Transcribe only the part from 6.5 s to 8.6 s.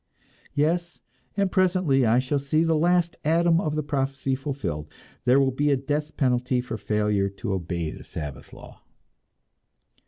for failure to obey the Sabbath